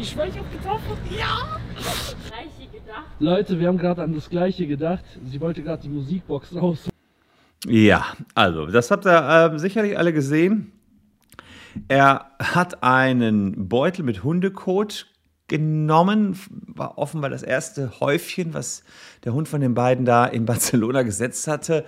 Ich 0.00 0.08
schwöre, 0.08 0.28
ich 0.28 0.38
hab 0.38 0.50
getroffen. 0.50 0.96
Ja! 1.10 1.58
Gleiche 2.30 2.70
gedacht. 2.70 3.06
Leute, 3.18 3.58
wir 3.58 3.66
haben 3.66 3.78
gerade 3.78 4.02
an 4.02 4.14
das 4.14 4.30
Gleiche 4.30 4.66
gedacht. 4.66 5.04
Sie 5.24 5.40
wollte 5.40 5.62
gerade 5.62 5.82
die 5.82 5.88
Musikbox 5.88 6.54
raus. 6.54 6.88
Ja, 7.66 8.06
also, 8.34 8.66
das 8.66 8.90
habt 8.90 9.04
ihr 9.04 9.52
äh, 9.52 9.58
sicherlich 9.58 9.98
alle 9.98 10.12
gesehen. 10.12 10.72
Er 11.88 12.30
hat 12.38 12.82
einen 12.84 13.68
Beutel 13.68 14.04
mit 14.04 14.22
Hundekot 14.22 15.06
genommen, 15.48 16.38
war 16.48 16.98
offenbar 16.98 17.30
das 17.30 17.42
erste 17.42 17.98
Häufchen, 17.98 18.54
was 18.54 18.84
der 19.24 19.34
Hund 19.34 19.48
von 19.48 19.60
den 19.60 19.74
beiden 19.74 20.04
da 20.04 20.24
in 20.24 20.46
Barcelona 20.46 21.02
gesetzt 21.02 21.48
hatte. 21.48 21.84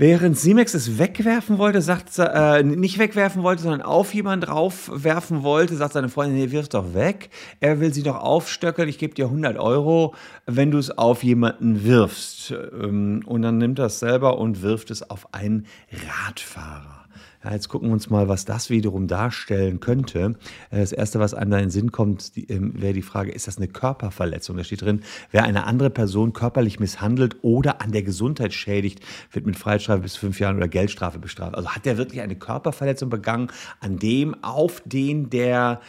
Während 0.00 0.38
Simex 0.38 0.74
es 0.74 0.96
wegwerfen 0.98 1.58
wollte, 1.58 1.82
sagt 1.82 2.10
äh, 2.18 2.62
nicht 2.62 3.00
wegwerfen 3.00 3.42
wollte, 3.42 3.64
sondern 3.64 3.82
auf 3.82 4.14
jemanden 4.14 4.46
draufwerfen 4.46 5.42
wollte, 5.42 5.74
sagt 5.74 5.94
seine 5.94 6.08
Freundin, 6.08 6.38
nee, 6.38 6.52
wirf 6.52 6.68
doch 6.68 6.94
weg. 6.94 7.30
Er 7.58 7.80
will 7.80 7.92
sie 7.92 8.04
doch 8.04 8.14
aufstöckeln, 8.14 8.88
ich 8.88 8.98
gebe 8.98 9.14
dir 9.14 9.24
100 9.24 9.58
Euro, 9.58 10.14
wenn 10.46 10.70
du 10.70 10.78
es 10.78 10.96
auf 10.96 11.24
jemanden 11.24 11.82
wirfst. 11.82 12.52
Ähm, 12.52 13.24
und 13.26 13.42
dann 13.42 13.58
nimmt 13.58 13.80
er 13.80 13.86
es 13.86 13.98
selber 13.98 14.38
und 14.38 14.62
wirft 14.62 14.92
es 14.92 15.02
auf 15.10 15.34
einen 15.34 15.66
Radfahrer. 15.90 16.97
Ja, 17.44 17.52
jetzt 17.52 17.68
gucken 17.68 17.88
wir 17.88 17.92
uns 17.92 18.10
mal, 18.10 18.26
was 18.26 18.44
das 18.44 18.68
wiederum 18.68 19.06
darstellen 19.06 19.78
könnte. 19.78 20.34
Äh, 20.70 20.80
das 20.80 20.90
Erste, 20.90 21.20
was 21.20 21.34
einem 21.34 21.52
da 21.52 21.58
in 21.58 21.66
den 21.66 21.70
Sinn 21.70 21.92
kommt, 21.92 22.32
ähm, 22.48 22.72
wäre 22.80 22.92
die 22.92 23.02
Frage, 23.02 23.30
ist 23.30 23.46
das 23.46 23.58
eine 23.58 23.68
Körperverletzung? 23.68 24.56
Da 24.56 24.64
steht 24.64 24.82
drin, 24.82 25.02
wer 25.30 25.44
eine 25.44 25.64
andere 25.64 25.90
Person 25.90 26.32
körperlich 26.32 26.80
misshandelt 26.80 27.36
oder 27.42 27.80
an 27.80 27.92
der 27.92 28.02
Gesundheit 28.02 28.52
schädigt, 28.52 29.00
wird 29.30 29.46
mit 29.46 29.56
Freiheitsstrafe 29.56 30.00
bis 30.00 30.16
fünf 30.16 30.40
Jahren 30.40 30.56
oder 30.56 30.66
Geldstrafe 30.66 31.20
bestraft. 31.20 31.54
Also 31.54 31.68
hat 31.68 31.86
der 31.86 31.96
wirklich 31.96 32.20
eine 32.22 32.34
Körperverletzung 32.34 33.08
begangen, 33.08 33.52
an 33.78 33.98
dem, 33.98 34.42
auf 34.42 34.82
den 34.84 35.30
der 35.30 35.80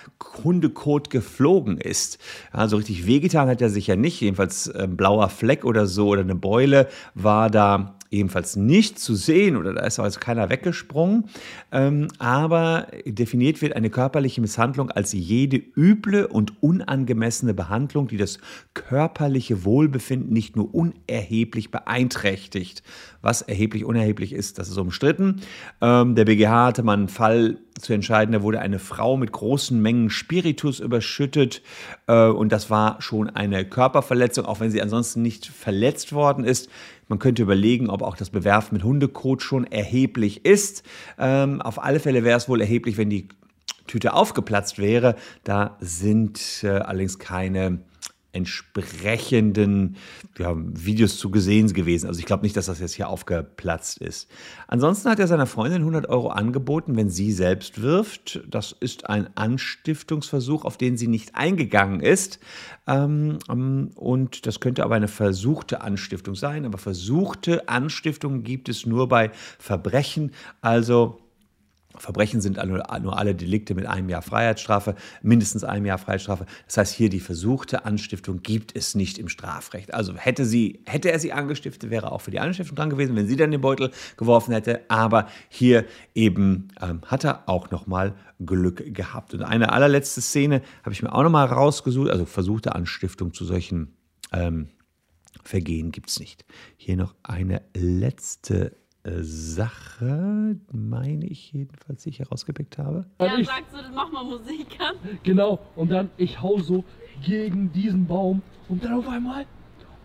Hundekot 0.43 1.09
geflogen 1.09 1.77
ist? 1.79 2.19
Also 2.51 2.77
richtig 2.77 3.07
wehgetan 3.07 3.49
hat 3.49 3.61
er 3.61 3.69
sich 3.69 3.87
ja 3.87 3.95
nicht, 3.95 4.21
jedenfalls 4.21 4.69
ein 4.69 4.91
ähm, 4.91 4.97
blauer 4.97 5.29
Fleck 5.29 5.65
oder 5.65 5.87
so 5.87 6.09
oder 6.09 6.21
eine 6.21 6.35
Beule 6.35 6.87
war 7.15 7.49
da 7.49 7.95
ebenfalls 8.11 8.55
nicht 8.55 8.99
zu 8.99 9.15
sehen 9.15 9.55
oder 9.55 9.73
da 9.73 9.85
ist 9.85 9.99
also 9.99 10.19
keiner 10.19 10.49
weggesprungen. 10.49 11.25
Ähm, 11.71 12.07
aber 12.17 12.87
definiert 13.05 13.61
wird 13.61 13.75
eine 13.75 13.89
körperliche 13.89 14.41
Misshandlung 14.41 14.89
als 14.91 15.13
jede 15.13 15.57
üble 15.57 16.25
und 16.25 16.61
unangemessene 16.61 17.53
Behandlung, 17.53 18.07
die 18.07 18.17
das 18.17 18.39
körperliche 18.73 19.63
Wohlbefinden 19.63 20.33
nicht 20.33 20.55
nur 20.55 20.73
unerheblich 20.73 21.71
beeinträchtigt. 21.71 22.83
Was 23.21 23.41
erheblich 23.41 23.85
unerheblich 23.85 24.33
ist, 24.33 24.59
das 24.59 24.69
ist 24.69 24.77
umstritten. 24.77 25.41
Ähm, 25.81 26.15
der 26.15 26.25
BGH 26.25 26.67
hatte 26.67 26.83
mal 26.83 26.93
einen 26.93 27.09
Fall 27.09 27.57
zu 27.79 27.93
entscheiden, 27.93 28.33
da 28.33 28.41
wurde 28.41 28.59
eine 28.59 28.79
Frau 28.79 29.17
mit 29.17 29.31
großen 29.31 29.81
Mengen 29.81 30.09
Spiritus 30.09 30.79
überschüttet 30.79 31.61
äh, 32.07 32.27
und 32.27 32.51
das 32.51 32.69
war 32.69 33.01
schon 33.01 33.29
eine 33.29 33.65
Körperverletzung, 33.65 34.45
auch 34.45 34.59
wenn 34.59 34.71
sie 34.71 34.81
ansonsten 34.81 35.21
nicht 35.21 35.47
verletzt 35.47 36.13
worden 36.13 36.43
ist. 36.43 36.69
Man 37.07 37.19
könnte 37.19 37.41
überlegen, 37.41 37.89
ob 37.89 38.01
auch 38.01 38.15
das 38.15 38.29
Bewerfen 38.29 38.75
mit 38.75 38.83
Hundekot 38.83 39.41
schon 39.41 39.65
erheblich 39.65 40.45
ist. 40.45 40.83
Ähm, 41.17 41.61
auf 41.61 41.83
alle 41.83 41.99
Fälle 41.99 42.23
wäre 42.23 42.37
es 42.37 42.47
wohl 42.47 42.61
erheblich, 42.61 42.97
wenn 42.97 43.09
die 43.09 43.27
Tüte 43.87 44.13
aufgeplatzt 44.13 44.77
wäre. 44.77 45.15
Da 45.43 45.77
sind 45.79 46.63
äh, 46.63 46.69
allerdings 46.69 47.17
keine 47.17 47.79
entsprechenden 48.31 49.95
ja, 50.37 50.53
Videos 50.55 51.17
zu 51.17 51.31
gesehen 51.31 51.71
gewesen. 51.73 52.07
Also 52.07 52.19
ich 52.19 52.25
glaube 52.25 52.43
nicht, 52.43 52.55
dass 52.55 52.67
das 52.67 52.79
jetzt 52.79 52.93
hier 52.93 53.09
aufgeplatzt 53.09 53.97
ist. 53.99 54.29
Ansonsten 54.67 55.09
hat 55.09 55.19
er 55.19 55.27
seiner 55.27 55.47
Freundin 55.47 55.81
100 55.81 56.07
Euro 56.09 56.29
angeboten, 56.29 56.95
wenn 56.95 57.09
sie 57.09 57.31
selbst 57.31 57.81
wirft. 57.81 58.41
Das 58.47 58.71
ist 58.71 59.09
ein 59.09 59.35
Anstiftungsversuch, 59.35 60.63
auf 60.63 60.77
den 60.77 60.95
sie 60.95 61.07
nicht 61.07 61.35
eingegangen 61.35 62.01
ist. 62.01 62.39
Ähm, 62.87 63.39
ähm, 63.49 63.91
und 63.95 64.45
das 64.45 64.59
könnte 64.59 64.83
aber 64.83 64.95
eine 64.95 65.07
versuchte 65.07 65.81
Anstiftung 65.81 66.35
sein. 66.35 66.65
Aber 66.65 66.77
versuchte 66.77 67.67
Anstiftung 67.67 68.43
gibt 68.43 68.69
es 68.69 68.85
nur 68.85 69.07
bei 69.07 69.31
Verbrechen. 69.57 70.31
Also 70.61 71.19
Verbrechen 71.99 72.41
sind 72.41 72.57
nur 72.63 73.17
alle 73.17 73.35
Delikte 73.35 73.75
mit 73.75 73.85
einem 73.85 74.09
Jahr 74.09 74.21
Freiheitsstrafe, 74.21 74.95
mindestens 75.21 75.63
einem 75.63 75.85
Jahr 75.85 75.97
Freiheitsstrafe. 75.97 76.45
Das 76.65 76.77
heißt, 76.77 76.93
hier 76.93 77.09
die 77.09 77.19
versuchte 77.19 77.85
Anstiftung 77.85 78.41
gibt 78.41 78.75
es 78.75 78.95
nicht 78.95 79.17
im 79.17 79.29
Strafrecht. 79.29 79.93
Also 79.93 80.15
hätte, 80.15 80.45
sie, 80.45 80.81
hätte 80.85 81.11
er 81.11 81.19
sie 81.19 81.33
angestiftet, 81.33 81.89
wäre 81.89 82.11
auch 82.11 82.21
für 82.21 82.31
die 82.31 82.39
Anstiftung 82.39 82.75
dran 82.75 82.89
gewesen, 82.89 83.15
wenn 83.15 83.27
sie 83.27 83.35
dann 83.35 83.51
den 83.51 83.61
Beutel 83.61 83.91
geworfen 84.17 84.53
hätte. 84.53 84.81
Aber 84.87 85.27
hier 85.49 85.85
eben 86.15 86.69
ähm, 86.81 87.01
hat 87.05 87.23
er 87.23 87.47
auch 87.47 87.71
nochmal 87.71 88.15
Glück 88.39 88.93
gehabt. 88.93 89.33
Und 89.33 89.43
eine 89.43 89.71
allerletzte 89.71 90.21
Szene 90.21 90.61
habe 90.83 90.93
ich 90.93 91.03
mir 91.03 91.13
auch 91.13 91.23
nochmal 91.23 91.47
rausgesucht, 91.47 92.09
also 92.09 92.25
versuchte 92.25 92.75
Anstiftung 92.75 93.33
zu 93.33 93.45
solchen 93.45 93.95
ähm, 94.31 94.69
Vergehen 95.43 95.91
gibt 95.91 96.09
es 96.09 96.19
nicht. 96.19 96.45
Hier 96.77 96.97
noch 96.97 97.15
eine 97.23 97.61
letzte 97.73 98.75
Sache, 99.05 100.57
meine 100.71 101.25
ich 101.25 101.53
jedenfalls, 101.53 102.03
die 102.03 102.09
ich 102.09 102.19
herausgepickt 102.19 102.77
habe. 102.77 103.05
Ja, 103.19 103.37
ich, 103.37 103.47
sagst 103.47 103.73
du, 103.73 103.77
mach 103.93 104.11
mal 104.11 104.25
Musik 104.25 104.77
an. 104.79 104.95
Genau, 105.23 105.59
und 105.75 105.89
dann 105.89 106.09
ich 106.17 106.41
hau 106.41 106.59
so 106.59 106.83
gegen 107.25 107.71
diesen 107.71 108.05
Baum 108.05 108.41
und 108.67 108.83
dann 108.83 108.93
auf 108.93 109.07
einmal 109.07 109.45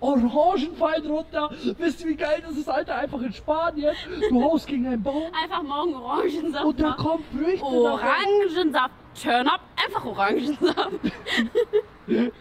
Orangen 0.01 0.77
fallen 0.77 1.07
runter. 1.07 1.51
Wisst 1.79 2.03
ihr, 2.03 2.09
wie 2.09 2.17
geil 2.17 2.43
das 2.47 2.57
ist, 2.57 2.69
Alter? 2.69 2.97
Einfach 2.97 3.21
in 3.23 3.33
Spanien. 3.33 3.95
Du 4.29 4.43
haust 4.43 4.67
gegen 4.67 4.87
einen 4.87 5.03
Baum. 5.03 5.23
Einfach 5.43 5.63
morgen 5.63 5.95
Orangensaft. 5.95 6.65
Und 6.65 6.81
da 6.81 6.93
kommt 6.93 7.25
Früchte. 7.27 7.65
Orangensaft. 7.65 8.95
Turn 9.21 9.49
up. 9.49 9.61
Einfach 9.83 10.05
Orangensaft. 10.05 11.01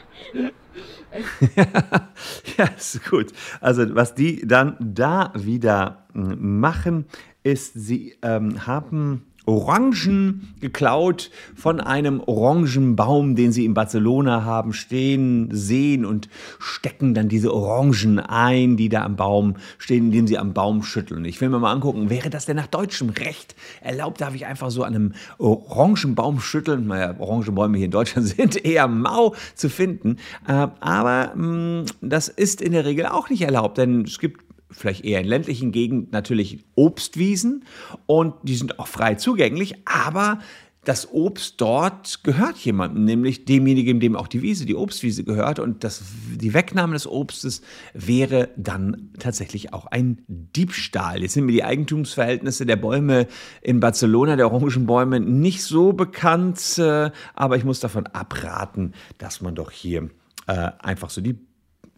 ja, 2.58 2.66
ist 2.66 3.10
gut. 3.10 3.32
Also, 3.62 3.96
was 3.96 4.16
die 4.16 4.46
dann 4.46 4.76
da 4.80 5.32
wieder 5.36 6.06
hm, 6.14 6.60
machen, 6.60 7.06
ist, 7.44 7.74
sie 7.74 8.16
ähm, 8.22 8.66
haben 8.66 9.33
Orangen 9.46 10.54
geklaut 10.62 11.30
von 11.56 11.82
einem 11.82 12.22
Orangenbaum, 12.22 13.36
den 13.36 13.52
sie 13.52 13.66
in 13.66 13.74
Barcelona 13.74 14.46
haben 14.46 14.74
stehen 14.74 15.50
sehen 15.52 16.06
und 16.06 16.30
stecken 16.60 17.14
dann 17.14 17.28
diese 17.28 17.54
Orangen 17.54 18.20
ein, 18.20 18.78
die 18.78 18.90
da 18.90 19.04
am 19.04 19.16
Baum 19.16 19.56
stehen, 19.78 20.06
indem 20.06 20.28
sie 20.28 20.38
am 20.38 20.54
Baum 20.54 20.84
schütteln. 20.84 21.26
Ich 21.26 21.42
will 21.42 21.50
mir 21.50 21.60
mal 21.60 21.72
angucken, 21.72 22.10
wäre 22.10 22.30
das 22.30 22.46
denn 22.46 22.56
nach 22.56 22.68
deutschem 22.68 23.10
Recht 23.10 23.56
erlaubt? 23.82 24.22
Darf 24.22 24.34
ich 24.36 24.46
einfach 24.46 24.72
so 24.72 24.84
an 24.84 24.96
einem 24.96 25.14
Orangenbaum 25.38 26.40
schütteln? 26.40 26.88
Naja, 26.88 27.16
Orangenbäume 27.20 27.78
hier 27.78 27.86
in 27.86 27.92
Deutschland 27.92 28.28
sind 28.38 28.64
eher 28.64 28.88
mau 28.88 29.36
zu 29.56 29.70
finden, 29.70 30.18
äh, 30.48 30.68
aber 30.80 31.36
mm, 31.36 31.86
das 32.02 32.30
ist 32.30 32.62
in 32.62 32.72
der 32.72 32.86
Regel 32.86 33.08
auch 33.08 33.30
nicht 33.30 33.42
erlaubt, 33.42 33.78
denn 33.78 34.02
es 34.02 34.20
gibt 34.20 34.53
vielleicht 34.74 35.06
eher 35.06 35.22
in 35.22 35.28
ländlichen 35.28 35.72
Gegenden 35.72 36.10
natürlich 36.12 36.64
Obstwiesen 36.76 37.66
und 38.06 38.34
die 38.44 38.56
sind 38.56 38.80
auch 38.80 38.88
frei 38.88 39.16
zugänglich, 39.16 39.76
aber 39.86 40.40
das 40.86 41.14
Obst 41.14 41.62
dort 41.62 42.24
gehört 42.24 42.58
jemandem, 42.58 43.06
nämlich 43.06 43.46
demjenigen, 43.46 44.00
dem 44.00 44.16
auch 44.16 44.28
die 44.28 44.42
Wiese, 44.42 44.66
die 44.66 44.76
Obstwiese 44.76 45.24
gehört. 45.24 45.60
Und 45.60 45.84
das, 45.84 46.04
die 46.36 46.54
Wegnahme 46.54 46.94
des 46.94 47.08
Obstes 47.08 47.62
wäre 47.94 48.50
dann 48.58 49.12
tatsächlich 49.18 49.72
auch 49.72 49.86
ein 49.88 50.24
Diebstahl. 50.28 51.22
Jetzt 51.22 51.34
sind 51.34 51.46
mir 51.46 51.54
die 51.54 51.64
Eigentumsverhältnisse 51.64 52.66
der 52.66 52.76
Bäume 52.76 53.28
in 53.62 53.80
Barcelona, 53.80 54.36
der 54.36 54.52
Orangenbäume, 54.52 55.22
nicht 55.22 55.64
so 55.64 55.94
bekannt, 55.94 56.78
äh, 56.78 57.12
aber 57.34 57.56
ich 57.56 57.64
muss 57.64 57.80
davon 57.80 58.08
abraten, 58.08 58.94
dass 59.18 59.40
man 59.40 59.56
doch 59.56 59.72
hier 59.72 60.10
äh, 60.48 60.72
einfach 60.80 61.10
so 61.10 61.22
die 61.22 61.38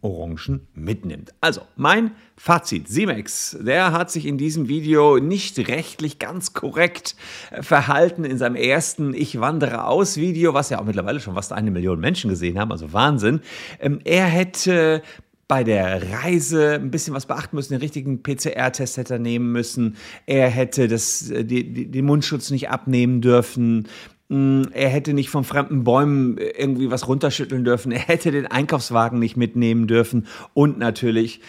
Orangen 0.02 0.68
mitnimmt. 0.74 1.34
Also, 1.42 1.62
mein 1.76 2.12
Fazit. 2.38 2.88
Simex, 2.88 3.58
der 3.60 3.92
hat 3.92 4.12
sich 4.12 4.26
in 4.26 4.38
diesem 4.38 4.68
Video 4.68 5.20
nicht 5.20 5.58
rechtlich 5.68 6.20
ganz 6.20 6.54
korrekt 6.54 7.16
verhalten 7.62 8.24
in 8.24 8.38
seinem 8.38 8.56
ersten 8.56 9.14
Ich 9.14 9.40
wandere 9.40 9.86
aus 9.86 10.18
Video, 10.18 10.54
was 10.54 10.70
ja 10.70 10.80
auch 10.80 10.86
mittlerweile 10.86 11.20
schon 11.20 11.34
fast 11.34 11.54
eine 11.54 11.72
Million 11.72 12.00
Menschen 12.00 12.30
gesehen 12.30 12.60
haben, 12.60 12.72
also 12.72 12.94
Wahnsinn. 12.94 13.42
Ähm, 13.80 14.00
er 14.04 14.26
hätte 14.26 15.02
bei 15.48 15.64
der 15.64 16.12
Reise 16.12 16.76
ein 16.76 16.90
bisschen 16.90 17.14
was 17.14 17.28
beachten 17.28 17.56
müssen, 17.56 17.74
den 17.74 17.82
richtigen 17.82 18.24
PCR-Test 18.24 18.98
hätte 18.98 19.16
er 19.16 19.20
nehmen 19.20 19.52
müssen. 19.52 19.96
Er 20.26 20.50
hätte 20.50 20.88
das, 20.88 21.30
äh, 21.30 21.46
die, 21.46 21.72
die, 21.72 21.92
den 21.92 22.06
Mundschutz 22.06 22.50
nicht 22.50 22.70
abnehmen 22.70 23.22
dürfen. 23.22 23.88
Mm, 24.28 24.64
er 24.72 24.90
hätte 24.90 25.14
nicht 25.14 25.30
von 25.30 25.44
fremden 25.44 25.84
Bäumen 25.84 26.38
irgendwie 26.38 26.90
was 26.90 27.08
runterschütteln 27.08 27.64
dürfen. 27.64 27.92
Er 27.92 28.00
hätte 28.00 28.32
den 28.32 28.48
Einkaufswagen 28.48 29.20
nicht 29.20 29.38
mitnehmen 29.38 29.88
dürfen. 29.88 30.28
Und 30.54 30.80
natürlich, 30.80 31.42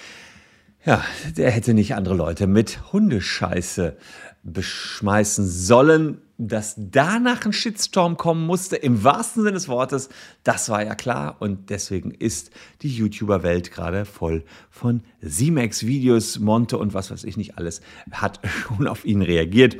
ja, 0.84 1.02
der 1.36 1.50
hätte 1.50 1.72
nicht 1.72 1.94
andere 1.94 2.14
Leute 2.14 2.46
mit 2.46 2.92
Hundescheiße 2.92 3.96
beschmeißen 4.42 5.46
sollen. 5.46 6.18
Dass 6.38 6.74
danach 6.76 7.46
ein 7.46 7.54
Shitstorm 7.54 8.18
kommen 8.18 8.44
musste, 8.44 8.76
im 8.76 9.02
wahrsten 9.02 9.42
Sinne 9.42 9.54
des 9.54 9.68
Wortes, 9.68 10.10
das 10.44 10.68
war 10.68 10.84
ja 10.84 10.94
klar. 10.94 11.36
Und 11.40 11.70
deswegen 11.70 12.10
ist 12.10 12.50
die 12.82 12.94
YouTuber-Welt 12.94 13.72
gerade 13.72 14.04
voll 14.04 14.44
von 14.68 15.00
Simex-Videos, 15.22 16.38
Monte 16.38 16.76
und 16.76 16.92
was 16.92 17.10
weiß 17.10 17.24
ich 17.24 17.38
nicht 17.38 17.56
alles, 17.56 17.80
hat 18.10 18.40
schon 18.68 18.86
auf 18.86 19.06
ihn 19.06 19.22
reagiert 19.22 19.78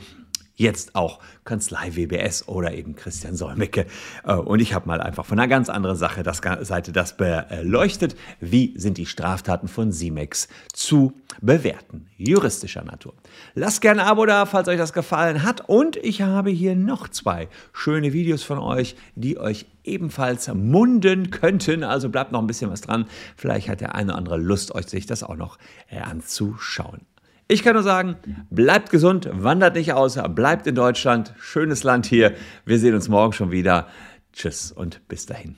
jetzt 0.57 0.95
auch 0.95 1.21
Kanzlei 1.45 1.95
WBS 1.95 2.49
oder 2.49 2.73
eben 2.73 2.97
Christian 2.97 3.37
Solmecke. 3.37 3.87
Äh, 4.25 4.35
und 4.35 4.61
ich 4.61 4.75
habe 4.75 4.89
mal 4.89 5.01
einfach 5.01 5.25
von 5.25 5.39
einer 5.39 5.49
ganz 5.49 5.69
anderen 5.69 5.97
Sache 5.97 6.23
das, 6.23 6.41
Seite 6.63 6.93
das 6.93 7.17
beleuchtet. 7.17 8.17
Wie 8.41 8.75
sind 8.77 8.99
die 8.99 9.07
Straftaten 9.07 9.69
von 9.69 9.93
Simex 9.93 10.49
zu 10.73 11.13
bewerten? 11.41 12.09
Juristischer 12.17 12.83
Natur. 12.83 13.15
Lasst 13.55 13.81
gerne 13.81 14.03
ein 14.03 14.09
Abo 14.09 14.27
da, 14.27 14.47
falls 14.47 14.69
euch 14.69 14.79
das 14.79 14.93
gefallen 14.93 15.43
hat. 15.43 15.69
Und 15.69 15.97
ich 15.97 16.23
habe 16.23 16.51
hier 16.51 16.75
noch 16.75 17.09
zwei 17.09 17.49
schöne 17.73 18.13
Videos 18.13 18.43
von 18.43 18.59
euch, 18.59 18.97
die 19.15 19.39
euch 19.39 19.67
ebenfalls 19.85 20.49
munden 20.53 21.31
könnten. 21.31 21.85
Also 21.85 22.09
bleibt 22.09 22.33
noch 22.33 22.41
ein 22.41 22.47
bisschen 22.47 22.71
was 22.71 22.81
dran. 22.81 23.07
Vielleicht 23.37 23.69
hat 23.69 23.81
der 23.81 23.95
eine 23.95 24.13
oder 24.13 24.19
andere 24.19 24.39
Lust, 24.39 24.75
euch 24.75 24.87
sich 24.87 25.07
das 25.07 25.23
auch 25.23 25.37
noch 25.37 25.59
äh, 25.89 26.01
anzuschauen. 26.01 27.03
Ich 27.49 27.63
kann 27.63 27.75
nur 27.75 27.85
sagen, 27.85 28.17
bleibt 28.51 28.91
gesund, 28.91 29.29
wandert 29.33 29.77
nicht 29.77 29.93
aus, 29.93 30.19
bleibt 30.31 30.67
in 30.67 30.75
Deutschland. 30.75 31.33
Schönes 31.39 31.85
Land 31.85 32.07
hier. 32.07 32.35
Wir 32.65 32.79
sehen 32.79 32.95
uns 32.95 33.09
morgen 33.09 33.33
schon 33.33 33.53
wieder. 33.53 33.87
Tschüss 34.33 34.73
und 34.73 35.07
bis 35.07 35.27
dahin. 35.27 35.57